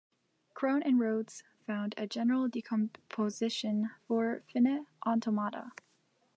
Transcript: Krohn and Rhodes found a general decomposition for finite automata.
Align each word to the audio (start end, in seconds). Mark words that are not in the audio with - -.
Krohn 0.55 0.81
and 0.83 0.99
Rhodes 0.99 1.43
found 1.67 1.93
a 1.95 2.07
general 2.07 2.47
decomposition 2.47 3.91
for 4.07 4.41
finite 4.51 4.87
automata. 5.05 5.73